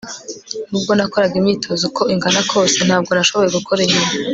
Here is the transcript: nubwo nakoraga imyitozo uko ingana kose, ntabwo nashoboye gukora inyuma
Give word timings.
nubwo 0.69 0.91
nakoraga 0.95 1.35
imyitozo 1.37 1.83
uko 1.89 2.01
ingana 2.13 2.41
kose, 2.51 2.77
ntabwo 2.87 3.11
nashoboye 3.13 3.49
gukora 3.57 3.79
inyuma 3.85 4.11